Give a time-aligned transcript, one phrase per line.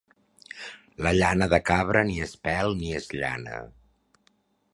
[1.07, 3.61] La llana de cabra ni és pèl ni és llana.